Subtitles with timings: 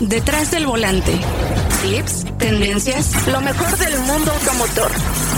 [0.00, 1.10] Detrás del volante.
[1.82, 4.92] Tips, tendencias, lo mejor del mundo automotor.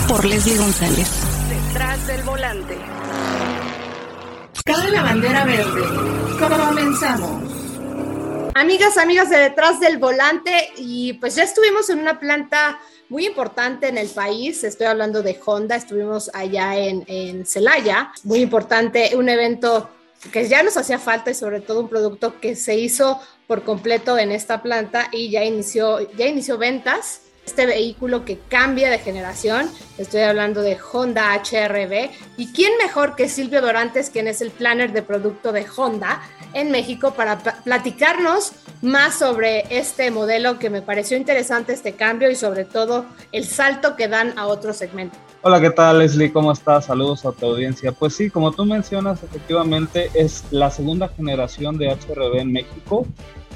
[0.07, 1.09] Por Leslie González.
[1.49, 2.77] Detrás del volante.
[4.63, 5.81] Cabe la bandera verde.
[6.39, 7.51] Comenzamos.
[8.53, 13.87] Amigas, amigas de detrás del volante, y pues ya estuvimos en una planta muy importante
[13.87, 14.63] en el país.
[14.63, 19.89] Estoy hablando de Honda, estuvimos allá en, en Celaya, muy importante, un evento
[20.31, 24.17] que ya nos hacía falta y sobre todo un producto que se hizo por completo
[24.17, 27.21] en esta planta y ya inició, ya inició ventas.
[27.45, 32.11] Este vehículo que cambia de generación, estoy hablando de Honda HRB.
[32.37, 36.21] ¿Y quién mejor que Silvio Dorantes, quien es el planner de producto de Honda
[36.53, 38.51] en México, para platicarnos
[38.83, 43.95] más sobre este modelo que me pareció interesante, este cambio y sobre todo el salto
[43.95, 45.17] que dan a otro segmento?
[45.43, 46.31] Hola, ¿qué tal Leslie?
[46.31, 46.85] ¿Cómo estás?
[46.85, 47.91] Saludos a tu audiencia.
[47.91, 53.07] Pues sí, como tú mencionas, efectivamente es la segunda generación de HRB en México.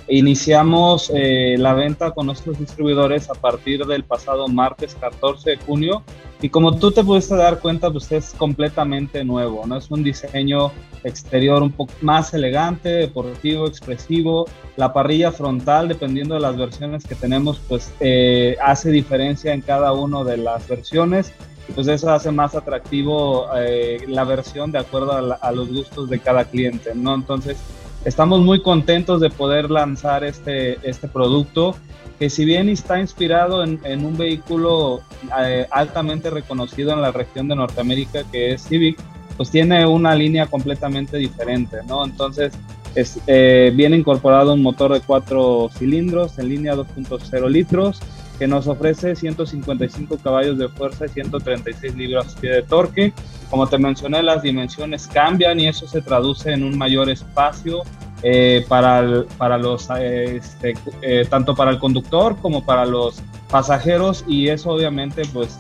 [0.08, 6.02] Iniciamos eh, la venta con nuestros distribuidores a partir del pasado martes 14 de junio
[6.42, 9.78] y como tú te pudiste dar cuenta, pues es completamente nuevo, ¿no?
[9.78, 10.72] Es un diseño
[11.04, 14.48] exterior un poco más elegante, deportivo, expresivo.
[14.76, 19.94] La parrilla frontal, dependiendo de las versiones que tenemos, pues eh, hace diferencia en cada
[19.94, 21.32] una de las versiones
[21.74, 26.46] pues eso hace más atractivo eh, la versión de acuerdo a, los gustos de cada
[26.46, 27.16] cliente, ¿no?
[27.16, 27.58] Entonces,
[28.04, 31.76] estamos muy contentos de poder lanzar este, este producto
[32.20, 35.02] que si bien está inspirado en, un vehículo
[35.40, 38.98] eh, altamente reconocido en la región de Norteamérica que es Civic,
[39.36, 42.06] pues tiene una línea completamente diferente, ¿no?
[42.06, 42.54] Entonces,
[42.96, 48.02] es, eh, viene incorporado un motor de cuatro cilindros en línea 2.0 litros,
[48.38, 53.14] que nos ofrece 155 caballos de fuerza y 136 libras-pie de torque.
[53.50, 57.84] Como te mencioné, las dimensiones cambian y eso se traduce en un mayor espacio
[58.24, 64.26] eh, para, para los, eh, este, eh, tanto para el conductor como para los pasajeros
[64.28, 65.60] y eso obviamente pues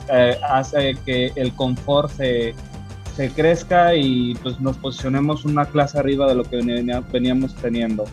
[0.49, 2.55] hace que el confort se,
[3.15, 6.57] se crezca y pues nos posicionemos una clase arriba de lo que
[7.11, 8.05] veníamos teniendo.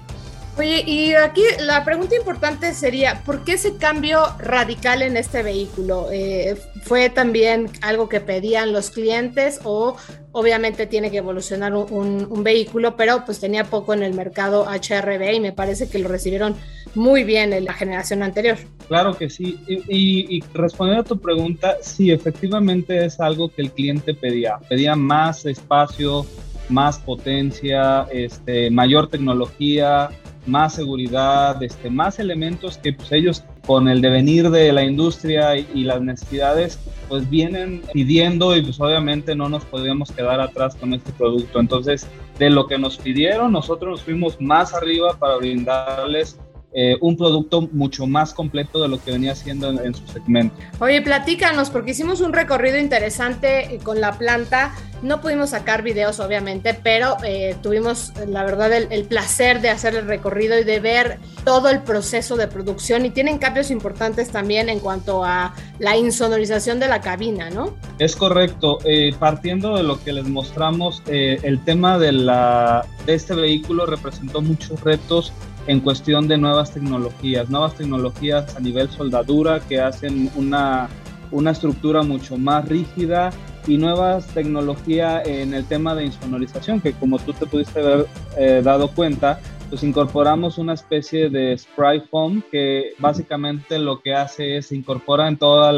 [0.58, 6.08] Oye, y aquí la pregunta importante sería, ¿por qué ese cambio radical en este vehículo?
[6.12, 9.96] Eh, ¿Fue también algo que pedían los clientes o
[10.32, 15.40] obviamente tiene que evolucionar un, vehículo, pero pues tenía poco en el mercado HRB y
[15.40, 16.54] me parece que lo recibieron
[16.94, 18.58] muy bien en la generación anterior?
[18.88, 19.58] Claro que sí.
[19.66, 24.58] Y, y respondiendo a tu pregunta, sí, efectivamente es algo que el cliente pedía.
[24.68, 26.26] Pedía más espacio,
[26.68, 30.10] más potencia, este, mayor tecnología,
[30.46, 35.84] más seguridad, este, más elementos que pues, ellos con el devenir de la industria y,
[35.84, 41.12] las necesidades pues vienen pidiendo y pues obviamente no nos podíamos quedar atrás con este
[41.12, 41.60] producto.
[41.60, 42.06] Entonces,
[42.38, 46.38] de lo que nos pidieron, nosotros nos fuimos más arriba para brindarles
[46.74, 50.56] eh, un producto mucho más completo de lo que venía haciendo en, su segmento.
[50.80, 54.74] Oye, platícanos, porque hicimos un recorrido interesante con la planta.
[55.02, 60.06] No pudimos sacar videos, obviamente, pero eh, tuvimos, la verdad, el, placer de hacer el
[60.06, 63.04] recorrido y de ver todo el proceso de producción.
[63.04, 67.74] Y tienen cambios importantes también en cuanto a la insonorización de la cabina, ¿no?
[67.98, 68.78] Es correcto.
[68.86, 74.40] Eh, partiendo de lo que les mostramos, el tema de, la, de este vehículo representó
[74.40, 75.34] muchos retos
[75.66, 80.88] en cuestión de nuevas tecnologías, nuevas tecnologías a nivel soldadura que hacen una,
[81.30, 83.30] una estructura mucho más rígida
[83.66, 88.06] y nuevas tecnologías en el tema de insonorización, que como tú te pudiste haber
[88.36, 89.40] eh, dado cuenta,
[89.72, 95.38] pues incorporamos una especie de spray foam que básicamente lo que hace es incorpora en
[95.38, 95.72] toda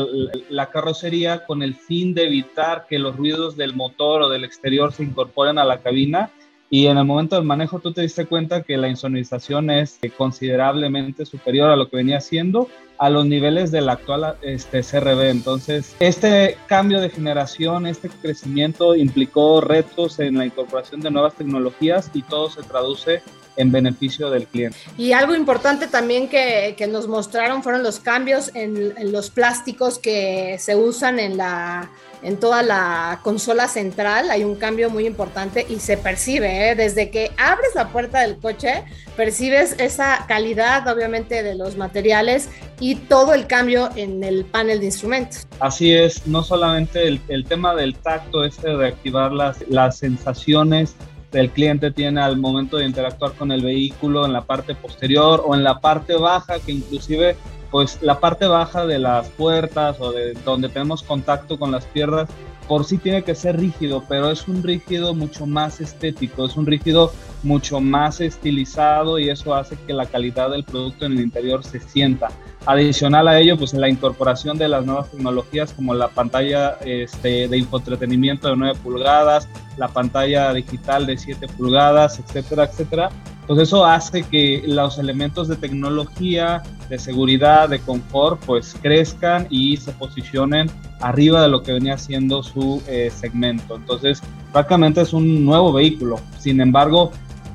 [0.48, 4.92] la carrocería con el fin de evitar que los ruidos del motor o del exterior
[4.92, 6.32] se incorporen a la cabina
[6.74, 11.24] y en el momento del manejo tú te diste cuenta que la insonorización es considerablemente
[11.24, 12.66] superior a lo que venía siendo
[12.98, 15.30] a los niveles del actual este, CRB.
[15.30, 22.10] Entonces, este cambio de generación, este crecimiento implicó retos en la incorporación de nuevas tecnologías
[22.12, 23.22] y todo se traduce
[23.56, 24.76] en beneficio del cliente.
[24.98, 29.98] Y algo importante también que, que nos mostraron fueron los cambios en, en, los plásticos
[29.98, 31.90] que se usan en, la,
[32.22, 34.30] en toda la consola central.
[34.30, 36.74] Hay un cambio muy importante y se percibe, ¿eh?
[36.74, 38.84] desde que abres la puerta del coche,
[39.16, 42.48] percibes esa calidad obviamente de los materiales
[42.80, 45.46] y todo el cambio en el panel de instrumentos.
[45.60, 50.96] Así es, no solamente el, el tema del tacto, este de activar las, las sensaciones
[51.34, 55.54] el cliente tiene al momento de interactuar con el vehículo en la parte posterior o
[55.54, 57.36] en la parte baja, que inclusive
[57.70, 62.28] pues la parte baja de las puertas o de donde tenemos contacto con las piernas,
[62.68, 66.66] por sí tiene que ser rígido, pero es un rígido mucho más estético, es un
[66.66, 71.64] rígido mucho más estilizado y eso hace que la calidad del producto en el interior
[71.64, 72.30] se sienta.
[72.66, 77.58] Adicional a ello, pues la incorporación de las nuevas tecnologías como la pantalla este, de
[77.58, 83.10] infoentretenimiento de 9 pulgadas, la pantalla digital de 7 pulgadas, etcétera, etcétera,
[83.46, 89.76] pues eso hace que los elementos de tecnología, de seguridad, de confort, pues crezcan y
[89.76, 90.70] se posicionen
[91.00, 93.76] arriba de lo que venía siendo su eh, segmento.
[93.76, 94.22] Entonces,
[94.52, 96.18] prácticamente es un nuevo vehículo.
[96.38, 97.12] Sin embargo,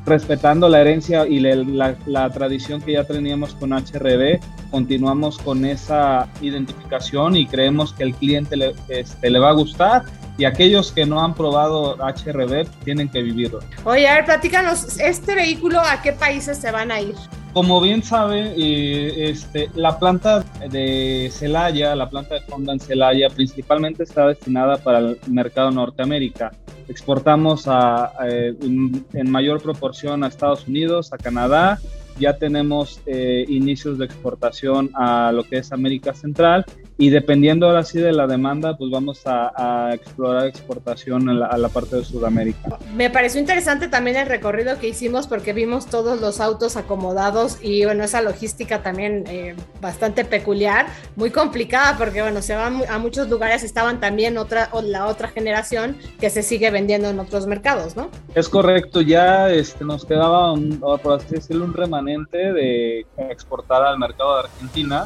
[0.10, 4.40] respetando la herencia y la, la, tradición que ya teníamos con HRB,
[4.72, 10.04] continuamos con esa identificación y creemos que el cliente le, este, le va a gustar
[10.38, 13.60] y aquellos que no han probado HRB tienen que vivirlo.
[13.84, 17.16] Oye, a ver, platícanos, ¿este vehículo a qué países se van a ir?
[17.54, 23.30] Como bien sabe, eh, este, la planta de Celaya, la planta de Honda en Celaya,
[23.30, 26.52] principalmente está destinada para el mercado Norteamérica.
[26.90, 31.80] Exportamos a, en mayor proporción a Estados Unidos, a Canadá,
[32.20, 36.66] ya tenemos eh, inicios de exportación a lo que es América Central
[37.00, 41.96] y dependiendo ahora sí de la demanda, pues vamos a, explorar exportación a la, parte
[41.96, 42.78] de Sudamérica.
[42.94, 47.86] Me pareció interesante también el recorrido que hicimos porque vimos todos los autos acomodados y
[47.86, 53.30] bueno, esa logística también eh, bastante peculiar, muy complicada porque bueno, se van a muchos
[53.30, 58.10] lugares, estaban también otra, la otra generación que se sigue vendiendo en otros mercados, ¿no?
[58.36, 63.98] Es correcto, ya este, nos quedaba, un, por así decirlo, un remanente de exportar al
[63.98, 65.06] mercado de Argentina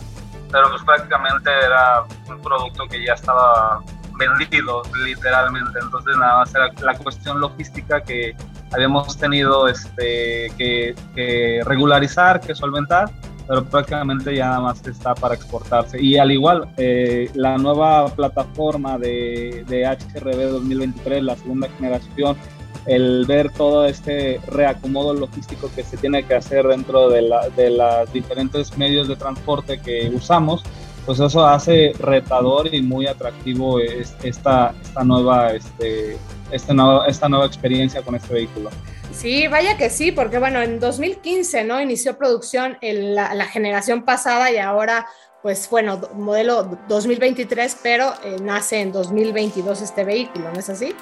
[0.53, 3.81] pero pues prácticamente era un producto que ya estaba
[4.19, 8.35] vendido literalmente, entonces nada más era la cuestión logística que
[8.71, 13.09] habíamos tenido este, que, regularizar, que solventar,
[13.47, 15.99] pero prácticamente ya nada más está para exportarse.
[15.99, 22.37] Y al igual, eh, la nueva plataforma de, de HRB 2023, la segunda generación,
[22.85, 28.77] el ver todo este reacomodo logístico que se tiene que hacer dentro de, la, diferentes
[28.77, 30.63] medios de transporte que usamos,
[31.05, 36.17] pues eso hace retador y muy atractivo esta, esta, nueva, este,
[36.51, 38.69] esta nueva experiencia con este vehículo.
[39.11, 41.79] Sí, vaya que sí, porque bueno, en 2015, ¿no?
[41.81, 45.07] Inició producción en la, la generación pasada y ahora
[45.43, 50.95] pues bueno, modelo 2023, pero eh, nace en 2022 este vehículo, ¿no es así?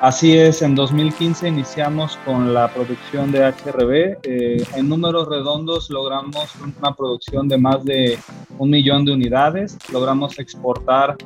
[0.00, 4.18] Así es, en 2015 iniciamos con la producción de HRB.
[4.22, 8.16] Eh, en números redondos logramos una producción de más de
[8.58, 9.76] un millón de unidades.
[9.92, 11.16] Logramos exportar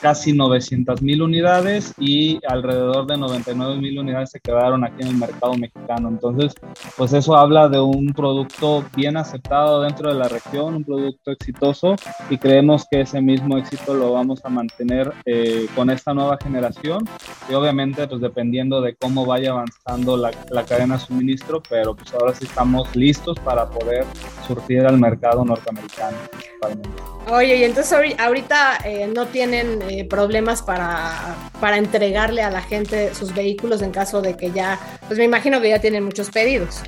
[0.00, 5.16] casi 900 mil unidades y alrededor de 99 mil unidades se quedaron aquí en el
[5.16, 6.08] mercado mexicano.
[6.08, 6.54] Entonces,
[6.96, 11.94] pues eso habla de un producto bien aceptado dentro de la región, un producto exitoso
[12.30, 17.04] y creemos que ese mismo éxito lo vamos a mantener eh, con esta nueva generación
[17.50, 20.30] y obviamente pues, dependiendo de cómo vaya avanzando la,
[20.64, 24.04] cadena de suministro, pero pues ahora sí estamos listos para poder
[24.46, 26.16] surtir al mercado norteamericano.
[27.28, 33.12] Oye, y entonces ahorita eh, no tienen eh, problemas para, para entregarle a la gente
[33.14, 34.78] sus vehículos en caso de que ya,
[35.08, 36.82] pues me imagino que ya tienen muchos pedidos.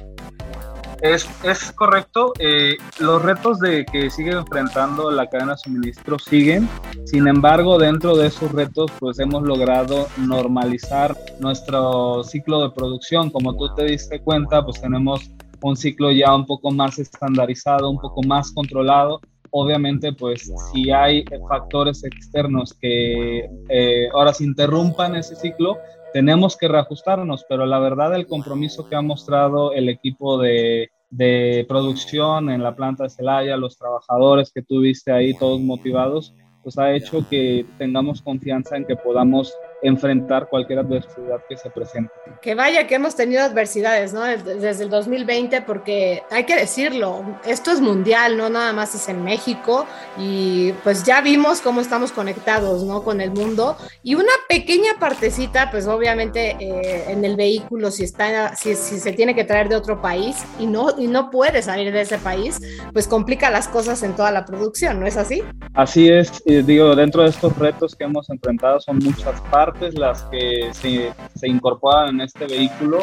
[1.02, 2.32] Es, es correcto.
[2.38, 6.68] Eh, los retos de que sigue enfrentando la cadena de suministro siguen.
[7.04, 13.30] Sin embargo, dentro de esos retos, pues hemos logrado normalizar nuestro ciclo de producción.
[13.30, 15.30] Como tú te diste cuenta, pues tenemos
[15.62, 19.20] un ciclo ya un poco más estandarizado, un poco más controlado.
[19.50, 25.78] Obviamente, pues si hay factores externos que eh, ahora se interrumpan ese ciclo,
[26.12, 31.64] tenemos que reajustarnos, pero la verdad el compromiso que ha mostrado el equipo de, de
[31.68, 36.92] producción en la planta de Celaya, los trabajadores que tuviste ahí todos motivados, pues ha
[36.92, 42.12] hecho que tengamos confianza en que podamos enfrentar cualquier adversidad que se presente.
[42.40, 44.22] Que vaya que hemos tenido adversidades, ¿no?
[44.22, 49.22] Desde el 2020, porque hay que decirlo, esto es mundial, no nada más es en
[49.22, 49.86] México
[50.18, 53.02] y pues ya vimos cómo estamos conectados, ¿no?
[53.02, 58.56] Con el mundo y una pequeña partecita, pues obviamente eh, en el vehículo, si está,
[58.56, 61.92] si, si, se tiene que traer de otro país y no, y no puede salir
[61.92, 62.60] de ese país,
[62.92, 65.42] pues complica las cosas en toda la producción, ¿no es así?
[65.74, 70.70] Así es, digo, dentro de estos retos que hemos enfrentado son muchas partes las que
[70.72, 72.98] se, se incorporan en este vehículo.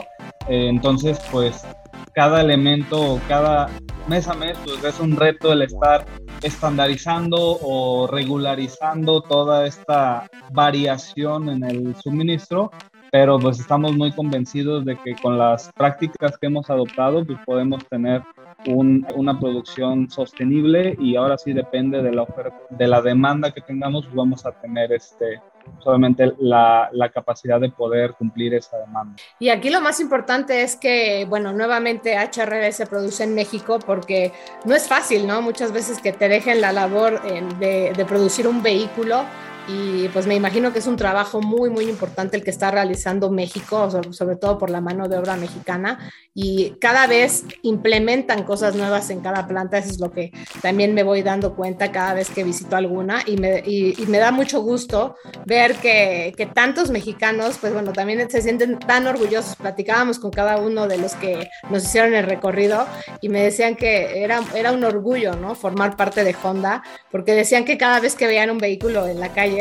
[0.48, 1.66] Eh, entonces, pues
[2.14, 3.70] cada elemento, cada
[4.08, 6.06] mes a mes, pues es un reto el estar
[6.42, 12.72] estandarizando o regularizando toda esta variación en el suministro,
[13.12, 17.86] pero pues estamos muy convencidos de que con las prácticas que hemos adoptado, pues podemos
[17.88, 18.22] tener
[18.66, 24.06] una producción sostenible y ahora sí depende de la oferta, de la demanda que tengamos,
[24.06, 25.42] pues vamos a tener este,
[25.84, 29.16] solamente la, la, capacidad de poder cumplir esa demanda.
[29.40, 34.32] Y aquí lo más importante es que, bueno, nuevamente HRB se produce en México porque
[34.66, 35.42] no es fácil, ¿no?
[35.42, 37.22] Muchas veces que te dejen la labor
[37.60, 39.26] de, de producir un vehículo
[39.68, 43.32] y pues me imagino que es un trabajo muy, muy importante el que está realizando
[43.32, 49.10] México, sobre todo por la mano de obra mexicana, y cada vez implementan cosas nuevas
[49.10, 52.44] en cada planta, eso es lo que también me voy dando cuenta cada vez que
[52.44, 55.16] visito alguna, y me, y, me da mucho gusto
[55.46, 60.58] ver que, que, tantos mexicanos, pues bueno, también se sienten tan orgullosos, platicábamos con cada
[60.58, 62.86] uno de los que nos hicieron el recorrido,
[63.22, 65.56] y me decían que era, era un orgullo, ¿no?
[65.56, 69.30] Formar parte de Honda, porque decían que cada vez que veían un vehículo en la
[69.30, 69.53] calle,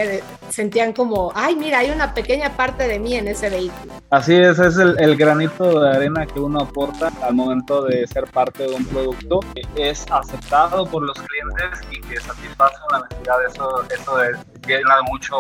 [0.49, 3.92] sentían como, ay, mira, hay una pequeña parte de mí en ese vehículo.
[4.11, 8.64] Así es, es el, granito de arena que uno aporta al momento de ser parte
[8.64, 13.37] de un producto, que es aceptado por los clientes y que satisface una necesidad.
[13.46, 15.38] Eso, eso es, llena mucho,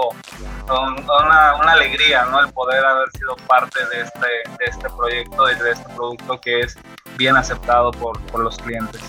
[0.68, 2.40] una, una, alegría, ¿no?
[2.40, 4.26] El poder haber sido parte de este,
[4.58, 6.76] de este proyecto y de este producto que es
[7.16, 9.00] bien aceptado por, por los clientes.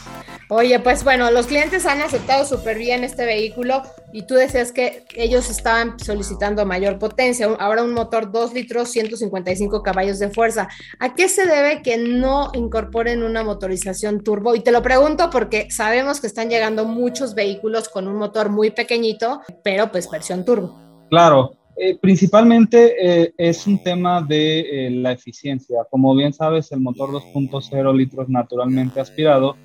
[0.55, 3.81] Oye, pues bueno, los clientes han aceptado súper bien este vehículo
[4.11, 9.81] y tú decías que ellos estaban solicitando mayor potencia, ahora un motor 2 litros, 155
[9.81, 10.69] caballos de fuerza.
[10.99, 14.53] ¿A qué se debe que no incorporen una motorización turbo?
[14.53, 18.69] Y te lo pregunto porque sabemos que están llegando muchos vehículos con un motor muy
[18.69, 20.77] pequeñito, pero pues versión turbo.
[21.09, 25.79] Claro, eh, principalmente eh, es un tema de eh, la eficiencia.
[25.89, 29.55] Como bien sabes, el motor 2.0 litros naturalmente aspirado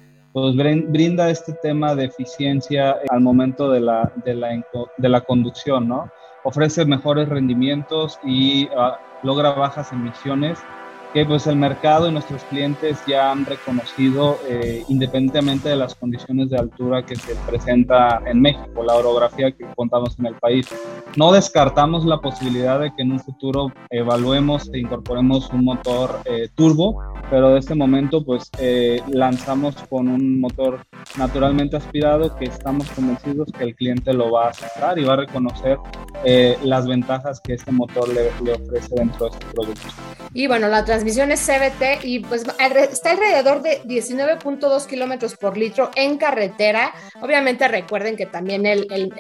[0.43, 0.57] pues
[0.89, 4.65] brinda este tema de eficiencia al momento de la, de la,
[4.97, 6.11] de la conducción, ¿no?
[6.45, 10.59] Ofrece mejores rendimientos y ah, logra bajas emisiones
[11.13, 16.51] que pues el mercado y nuestros clientes ya han reconocido eh, independientemente de las condiciones
[16.51, 20.69] de altura que se presenta en México, la orografía que contamos en el país.
[21.19, 26.49] No descartamos la posibilidad de que en un futuro evaluemos e incorporemos un motor eh,
[26.55, 30.87] turbo, pero de este momento pues eh, lanzamos con un motor
[31.17, 35.17] naturalmente aspirado que estamos convencidos que el cliente lo va a aceptar y va a
[35.17, 35.79] reconocer
[36.63, 39.89] las ventajas que este motor le, le ofrece dentro de este producto.
[40.35, 42.45] Y bueno, la transmisión es CBT y pues
[42.91, 46.93] está alrededor de 19.2 kilómetros por litro en carretera.
[47.21, 49.13] Obviamente recuerden que también el, el,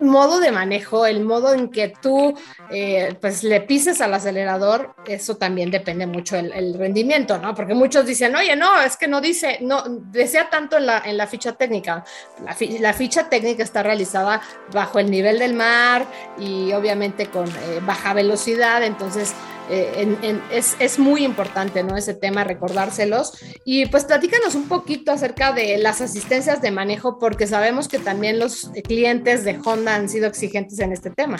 [0.00, 2.34] modo de manejo, el modo en que tú
[2.70, 7.54] eh, pues le pises al acelerador, eso también depende mucho el, rendimiento, ¿no?
[7.54, 11.16] Porque muchos dicen, oye, no, es que no dice, no, desea tanto en la, en
[11.16, 12.04] la ficha técnica.
[12.44, 14.40] La, la, ficha técnica está realizada
[14.72, 16.06] bajo el nivel del mar
[16.38, 19.34] y obviamente con eh, baja velocidad, entonces
[19.72, 21.96] eh, es, es, muy importante, ¿no?
[21.96, 23.34] Ese tema, recordárselos.
[23.64, 28.40] Y pues platícanos un poquito acerca de las asistencias de manejo, porque sabemos que también
[28.40, 31.38] los clientes de Honda han sido exigentes en este tema.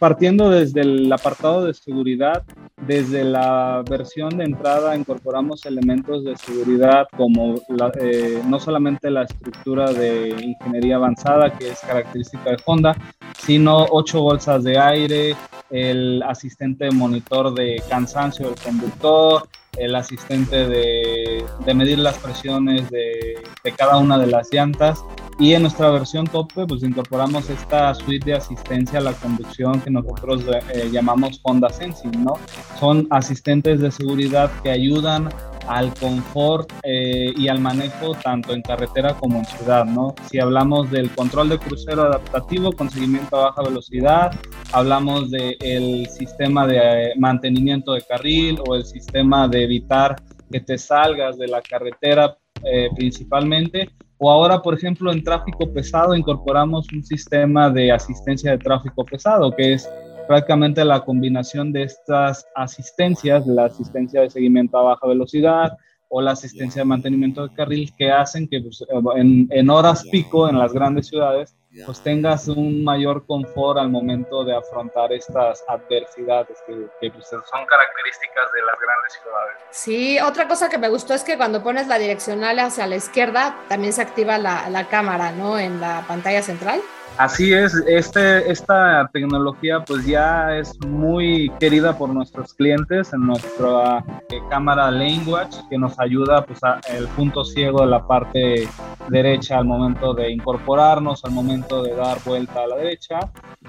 [0.00, 2.44] Partiendo desde el apartado de seguridad,
[2.82, 7.54] desde la versión de entrada incorporamos elementos de seguridad como
[8.00, 12.96] eh, no solamente la estructura de ingeniería avanzada, que es característica de Honda,
[13.38, 15.36] sino ocho bolsas de aire,
[15.70, 23.42] el asistente de monitor de cansancio del conductor, el asistente de, medir las presiones de,
[23.76, 25.04] cada una de las llantas.
[25.38, 29.90] Y en nuestra versión tope, pues incorporamos esta suite de asistencia a la conducción que
[29.90, 32.34] nosotros eh, llamamos Honda Sensing, ¿no?
[32.80, 35.28] Son asistentes de seguridad que ayudan
[35.68, 40.14] al confort eh, y al manejo tanto en carretera como en ciudad, ¿no?
[40.30, 44.30] Si hablamos del control de crucero adaptativo con seguimiento a baja velocidad,
[44.72, 50.16] hablamos del sistema de eh, mantenimiento de carril o el sistema de evitar
[50.50, 56.14] que te salgas de la carretera eh, principalmente, o ahora, por ejemplo, en tráfico pesado
[56.14, 59.88] incorporamos un sistema de asistencia de tráfico pesado, que es
[60.26, 65.76] prácticamente la combinación de estas asistencias, la asistencia de seguimiento a baja velocidad
[66.08, 68.84] o la asistencia de mantenimiento de carril, que hacen que pues,
[69.16, 74.56] en, horas pico en las grandes ciudades pues tengas un mayor confort al momento de
[74.56, 79.56] afrontar estas adversidades que, pues, son características de las grandes ciudades.
[79.70, 83.58] Sí, otra cosa que me gustó es que cuando pones la direccional hacia la izquierda
[83.68, 85.58] también se activa la, la cámara, ¿no?
[85.58, 86.80] En la pantalla central.
[87.18, 94.04] Así es, este, esta tecnología pues ya es muy querida por nuestros clientes en nuestra
[94.28, 98.68] eh, cámara Language que nos ayuda pues a el punto ciego de la parte
[99.08, 103.20] derecha al momento de incorporarnos, al momento de dar vuelta a la derecha.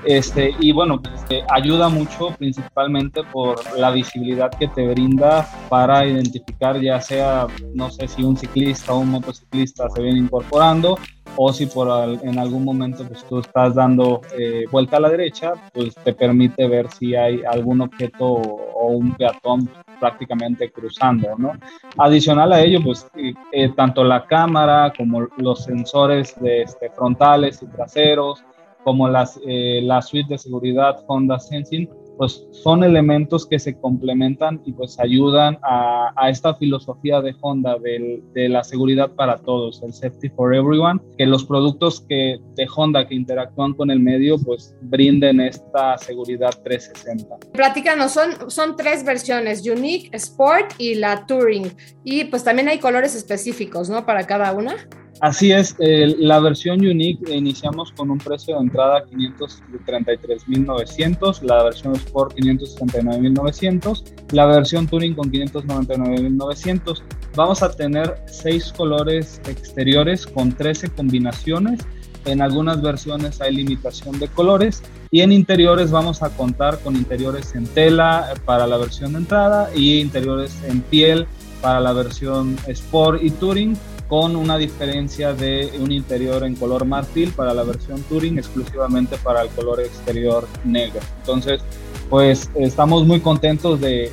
[0.03, 6.05] Este, y bueno, pues, eh, ayuda mucho principalmente por la visibilidad que te brinda para
[6.05, 10.97] identificar ya sea, no sé si un ciclista o un motociclista se viene incorporando
[11.35, 11.87] o si por
[12.23, 16.67] en algún momento pues tú estás dando eh, vuelta a la derecha, pues te permite
[16.67, 19.69] ver si hay algún objeto o un peatón
[19.99, 21.53] prácticamente cruzando, ¿no?
[21.97, 23.07] Adicional a ello, pues
[23.51, 28.43] eh, tanto la cámara como los sensores de, este, frontales y traseros,
[28.83, 34.61] como las, eh, la suite de seguridad Honda Sensing, pues son elementos que se complementan
[34.65, 39.93] y pues ayudan a, a esta filosofía de Honda de, la seguridad para todos, el
[39.93, 44.75] safety for everyone, que los productos que, de Honda que interactúan con el medio pues
[44.81, 47.51] brinden esta seguridad 360.
[47.53, 53.15] Platícanos, son, son tres versiones, Unique, Sport y la Touring, y pues también hay colores
[53.15, 54.05] específicos, ¿no?
[54.05, 54.75] Para cada una.
[55.19, 62.35] Así es, la versión Unique iniciamos con un precio de entrada 533.900, la versión Sport
[62.35, 67.01] 539.900, la versión Touring con 599.900.
[67.37, 71.81] Vamos a tener seis colores exteriores con 13 combinaciones.
[72.25, 77.53] En algunas versiones hay limitación de colores y en interiores vamos a contar con interiores
[77.53, 81.27] en tela para la versión de entrada y interiores en piel
[81.61, 83.77] para la versión Sport y Touring
[84.07, 89.43] con una diferencia de un interior en color marfil para la versión Touring exclusivamente para
[89.43, 91.01] el color exterior negro.
[91.19, 91.61] Entonces,
[92.09, 94.11] pues estamos muy contentos de,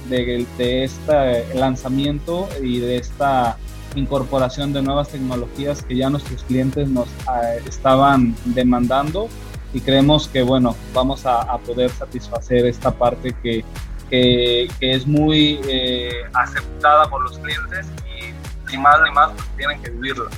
[0.58, 3.56] este lanzamiento y de esta
[3.94, 9.28] incorporación de nuevas tecnologías que ya nuestros clientes nos uh, estaban demandando
[9.72, 13.64] y creemos que bueno vamos a, poder satisfacer esta parte que,
[14.80, 17.86] es muy eh, aceptada por los clientes
[18.70, 20.28] ni más ni más, pues tienen que vivirlo.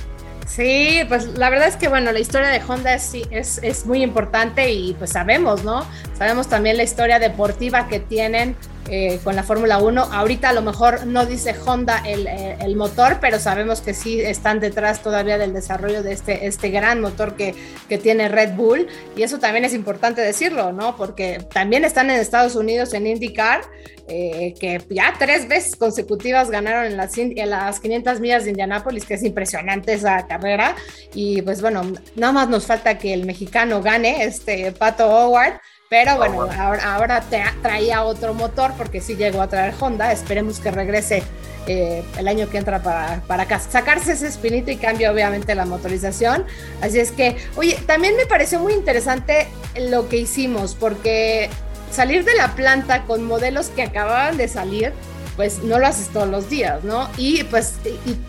[0.47, 4.01] Sí, pues la verdad es que bueno, la historia de Honda es, es, es muy
[4.01, 5.85] importante y pues sabemos, ¿no?
[6.17, 8.55] Sabemos también la historia deportiva que tienen
[8.89, 10.01] eh, con la Fórmula 1.
[10.01, 14.21] Ahorita a lo mejor no dice Honda el, eh, el, motor, pero sabemos que sí
[14.21, 17.53] están detrás todavía del desarrollo de este, este gran motor que,
[17.89, 18.87] que tiene Red Bull.
[19.15, 20.95] Y eso también es importante decirlo, ¿no?
[20.95, 23.61] Porque también están en Estados Unidos en IndyCar,
[24.07, 29.05] eh, que ya tres veces consecutivas ganaron en las, en las 500 millas de Indianápolis,
[29.05, 30.75] que es impresionante esa carrera.
[31.13, 31.81] Y pues bueno,
[32.15, 35.59] nada más nos falta que el mexicano gane, este Pato Howard
[35.89, 40.11] pero ah, bueno, ahora, ahora te traía otro motor porque sí llegó a traer Honda.
[40.11, 41.23] Esperemos que regrese
[41.67, 46.45] eh, el año que entra para, para sacarse ese espinito y cambie obviamente la motorización.
[46.81, 49.47] Así es que, oye, también me pareció muy interesante
[49.77, 51.49] lo que hicimos porque
[51.91, 54.93] salir de la planta con modelos que acababan de salir
[55.37, 57.07] pues no lo haces todos los días, ¿no?
[57.15, 57.75] Y pues,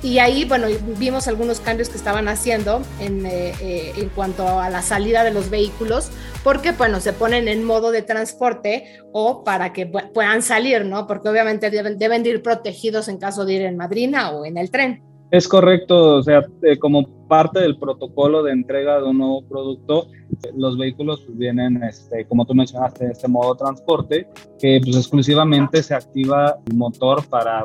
[0.03, 0.69] y, ahí, bueno,
[0.99, 5.33] vimos algunos cambios que estaban haciendo en, eh, eh, en cuanto a la salida de
[5.33, 6.11] los vehículos,
[6.45, 11.07] porque, bueno, se ponen en modo de transporte o para que puedan salir, ¿no?
[11.07, 14.71] Porque obviamente deben, deben ir protegidos en caso de ir en madrina o en el
[14.71, 15.03] tren.
[15.31, 20.09] Es correcto, o sea, eh, como parte del protocolo de entrega de un nuevo producto,
[20.57, 24.27] los vehículos pues, vienen, este, como tú mencionaste, en este modo transporte,
[24.59, 27.63] que pues, exclusivamente se activa el motor para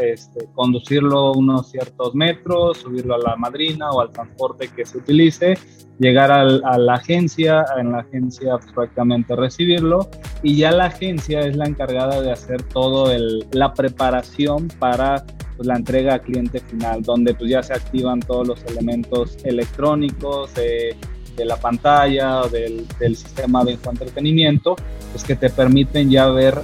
[0.00, 5.58] este, conducirlo unos ciertos metros, subirlo a la madrina o al transporte que se utilice,
[5.98, 6.44] llegar a
[6.78, 10.08] la agencia, en la agencia pues, prácticamente recibirlo
[10.44, 13.12] y ya la agencia es la encargada de hacer todo
[13.52, 15.24] la preparación para
[15.60, 20.54] pues, la entrega a cliente final, donde pues ya se activan todos los elementos electrónicos
[20.54, 20.96] de,
[21.36, 24.74] de la pantalla del, del, sistema de entretenimiento,
[25.12, 26.58] pues que te permiten ya ver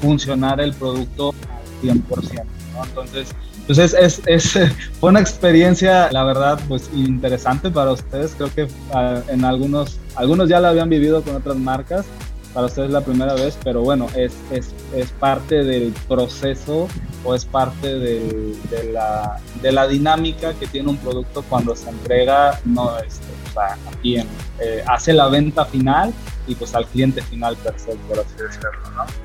[0.00, 2.44] funcionar el producto al 100%.
[2.74, 2.84] ¿no?
[2.84, 3.28] Entonces,
[3.60, 8.34] entonces es, es, fue una experiencia, la verdad, pues interesante para ustedes.
[8.34, 12.04] Creo que uh, en algunos, algunos ya la habían vivido con otras marcas,
[12.52, 16.88] para ustedes la primera vez, pero bueno, es, es, es parte del proceso
[17.24, 18.56] o es parte de,
[18.92, 23.76] la, de, la, dinámica que tiene un producto cuando se entrega, no, este, o sea,
[24.02, 26.12] eh, hace la venta final
[26.46, 28.70] y pues al cliente final per se, por así decirlo.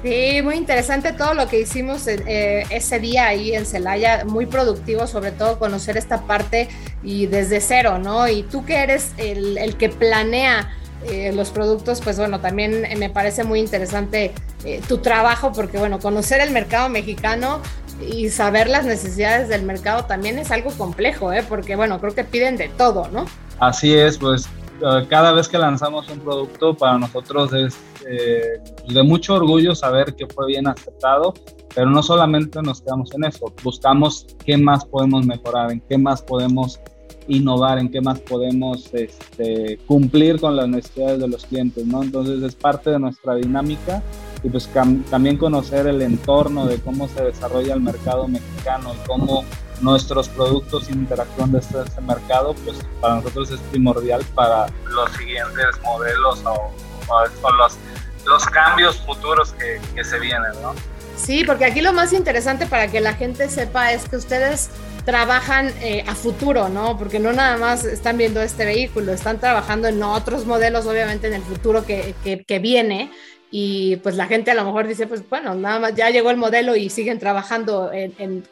[0.04, 5.08] Sí, muy interesante todo lo que hicimos eh, ese día ahí en Celaya, muy productivo,
[5.08, 6.68] sobre todo conocer esta parte
[7.04, 8.28] y desde cero, ¿no?
[8.28, 10.70] Y tú que eres el, el que planea
[11.08, 16.00] eh, los productos, pues bueno, también me parece muy interesante eh, tu trabajo porque bueno,
[16.00, 17.62] conocer el mercado mexicano
[18.02, 21.44] y saber las necesidades del mercado también es algo complejo, ¿eh?
[21.48, 23.26] porque bueno, creo que piden de todo, ¿no?
[23.60, 24.50] Así es, pues
[24.82, 27.78] eh, cada vez que lanzamos un producto para nosotros es
[28.08, 31.34] eh, de mucho orgullo saber que fue bien aceptado,
[31.74, 36.22] pero no solamente nos quedamos en eso, buscamos qué más podemos mejorar, en qué más
[36.22, 36.80] podemos
[37.28, 42.04] innovar, en qué más podemos este, cumplir con las necesidades de los clientes, ¿no?
[42.04, 44.04] Entonces es parte de nuestra dinámica
[44.44, 44.70] y pues
[45.10, 49.44] también conocer el entorno de cómo se desarrolla el mercado mexicano y cómo
[49.82, 56.44] nuestros productos interactúan desde este mercado, pues para nosotros es primordial para los siguientes modelos
[56.46, 56.72] o,
[57.52, 57.78] los,
[58.26, 60.74] los cambios futuros que, que se vienen, ¿no?
[61.18, 64.70] Sí, porque aquí lo más interesante para que la gente sepa es que ustedes
[65.06, 66.98] trabajan eh, a futuro, ¿no?
[66.98, 71.34] Porque no nada más están viendo este vehículo, están trabajando en otros modelos, obviamente, en
[71.36, 73.12] el futuro que, que, viene.
[73.58, 76.36] Y pues la gente a lo mejor dice, pues bueno, nada más ya llegó el
[76.36, 78.44] modelo y siguen trabajando en, en,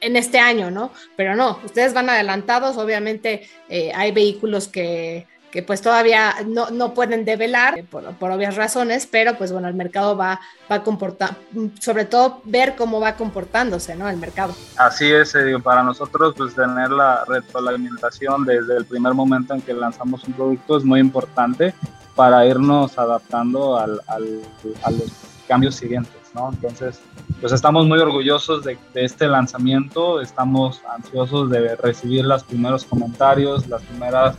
[0.00, 0.92] en, este año, ¿no?
[1.16, 6.92] Pero no, ustedes van adelantados, obviamente eh, hay vehículos que que pues todavía no, no
[6.92, 10.38] pueden develar por, por, obvias razones, pero pues bueno, el mercado va,
[10.70, 11.36] va a comportar,
[11.80, 14.10] sobre todo ver cómo va comportándose, ¿no?
[14.10, 14.54] El mercado.
[14.76, 19.72] Así es, eh, para nosotros pues tener la retroalimentación desde el primer momento en que
[19.72, 21.74] lanzamos un producto es muy importante
[22.18, 24.42] para irnos adaptando al, al,
[24.82, 25.12] a los
[25.46, 26.50] cambios siguientes, ¿no?
[26.52, 27.00] Entonces,
[27.40, 33.68] pues estamos muy orgullosos de, de, este lanzamiento, estamos ansiosos de recibir los primeros comentarios,
[33.68, 34.36] las primeras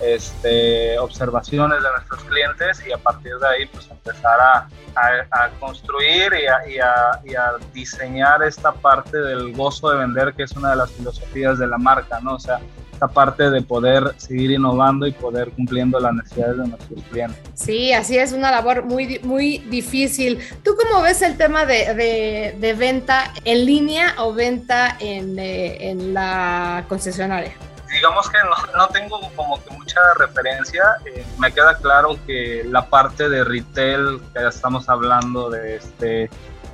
[0.00, 6.32] este, observaciones de nuestros clientes y a partir de ahí pues empezar a, a, construir
[6.32, 10.70] y a, y, y a, diseñar esta parte del gozo de vender que es una
[10.70, 12.34] de las filosofías de la marca, ¿no?
[12.34, 12.58] O sea,
[13.00, 17.38] esta parte de poder seguir innovando y poder cumpliendo las necesidades de nuestros clientes.
[17.54, 20.38] Sí, así es una labor muy, muy difícil.
[20.62, 25.90] ¿Tú cómo ves el tema de, de, de venta en línea o venta en, eh,
[25.90, 27.54] en la concesionaria?
[27.90, 28.38] digamos que
[28.76, 30.84] no, tengo como que mucha referencia.
[31.06, 36.30] Eh, me queda claro que la parte de retail, que ya estamos hablando de este,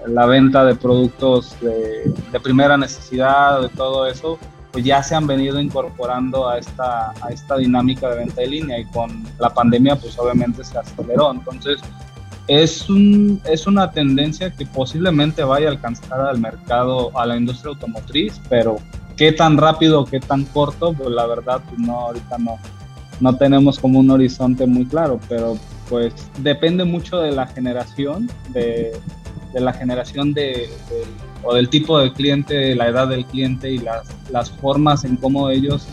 [0.06, 2.12] la venta de productos de,
[2.42, 4.38] primera necesidad, de todo eso,
[4.72, 8.78] pues ya se han venido incorporando a esta, a esta dinámica de venta en línea
[8.78, 11.32] y con la pandemia pues obviamente se aceleró.
[11.32, 11.80] Entonces
[12.48, 17.70] es, un, es una tendencia que posiblemente vaya a alcanzar al mercado, a la industria
[17.70, 18.76] automotriz, pero
[19.16, 22.58] qué tan rápido qué tan corto, pues la verdad, pues no, ahorita no,
[23.20, 25.56] no tenemos como un horizonte muy claro, pero
[25.88, 28.92] pues depende mucho de la generación, de,
[29.56, 30.68] de la generación de,
[31.42, 35.48] o del tipo de cliente, la edad del cliente y las, las formas en cómo
[35.48, 35.86] ellos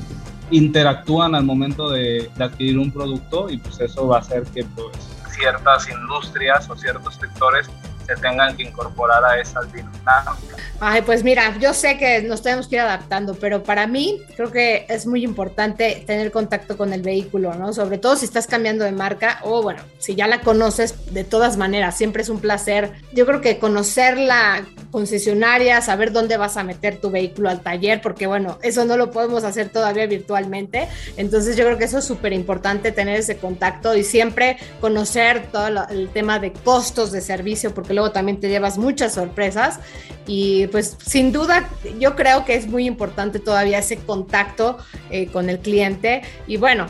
[0.51, 4.65] interactúan al momento de, de, adquirir un producto y pues eso va a hacer que
[4.65, 4.97] pues
[5.31, 7.69] ciertas industrias o ciertos sectores
[8.05, 10.37] se tengan que incorporar a esas dinámicas.
[10.79, 14.51] Ay, pues mira, yo sé que nos tenemos que ir adaptando, pero para mí creo
[14.51, 17.73] que es muy importante tener contacto con el vehículo, ¿no?
[17.73, 21.57] Sobre todo si estás cambiando de marca o bueno, si ya la conoces, de todas
[21.57, 22.91] maneras, siempre es un placer.
[23.13, 28.01] Yo creo que conocer la concesionaria, saber dónde vas a meter tu vehículo al taller,
[28.01, 30.87] porque bueno, eso no lo podemos hacer todavía virtualmente.
[31.17, 35.67] Entonces yo creo que eso es súper importante tener ese contacto y siempre conocer todo
[35.89, 39.79] el tema de costos de servicio, porque luego también te llevas muchas sorpresas
[40.25, 44.77] y pues sin duda yo creo que es muy importante todavía ese contacto
[45.09, 46.87] eh, con el cliente y bueno,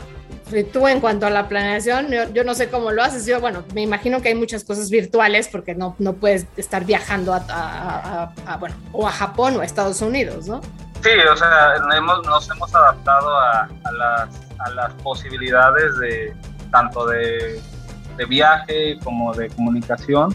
[0.72, 3.26] tú en cuanto a la planeación, yo, no sé cómo lo haces.
[3.26, 7.34] Yo, bueno, me imagino que hay muchas cosas virtuales porque no, no puedes estar viajando
[7.34, 10.60] a, bueno, o a Japón o a Estados Unidos, ¿no?
[11.02, 16.34] Sí, o sea, hemos, nos hemos adaptado a, las, a las posibilidades de
[16.70, 17.60] tanto de,
[18.16, 20.34] de viaje como de comunicación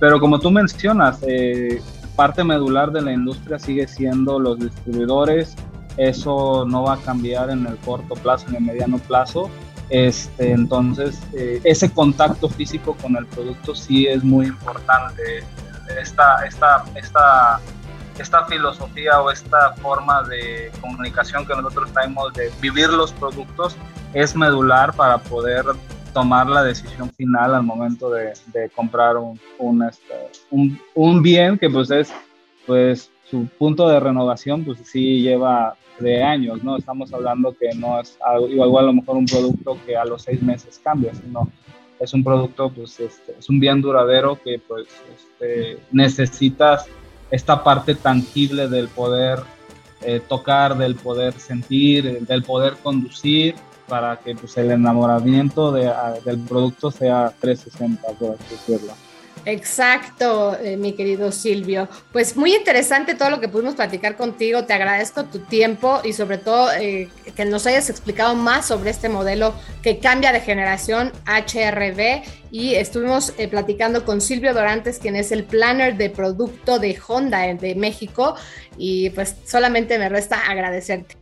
[0.00, 1.82] pero como tú mencionas, eh,
[2.16, 5.54] parte medular de la industria sigue siendo los distribuidores.
[5.96, 9.50] Eso no va a cambiar en el corto plazo, en el mediano plazo.
[9.90, 15.44] Este, entonces, eh, ese contacto físico con el producto sí es muy importante.
[16.00, 17.60] Esta, esta, esta,
[18.18, 23.76] esta filosofía o esta forma de comunicación que nosotros traemos de vivir los productos
[24.12, 25.64] es medular para poder
[26.12, 28.32] tomar la decisión final al momento de,
[28.74, 30.14] comprar un, este,
[30.50, 32.12] un, un, bien que pues es
[32.66, 36.76] pues su punto de renovación pues sí lleva de años, ¿no?
[36.76, 40.22] Estamos hablando que no es algo, igual a lo mejor un producto que a los
[40.22, 41.50] seis meses cambia, sino
[41.98, 46.86] es un producto, pues este, es un bien duradero que pues este, necesitas
[47.30, 49.40] esta parte tangible del poder
[50.02, 53.56] eh, tocar, del poder sentir, del poder conducir
[53.88, 55.92] para que pues, el enamoramiento de,
[56.24, 58.92] del producto sea 360, por decirlo.
[59.44, 61.88] Exacto, eh, mi querido Silvio.
[62.12, 64.64] Pues muy interesante todo lo que pudimos platicar contigo.
[64.64, 69.08] Te agradezco tu tiempo y sobre todo eh, que nos hayas explicado más sobre este
[69.08, 72.22] modelo que cambia de generación HRB.
[72.50, 77.40] Y estuvimos eh, platicando con Silvio Dorantes, quien es el planner de producto de Honda
[77.54, 78.34] de México.
[78.76, 81.17] Y pues solamente me resta agradecerte.